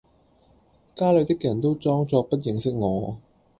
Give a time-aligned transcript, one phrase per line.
[0.95, 3.17] 家裏的人都裝作不認識我；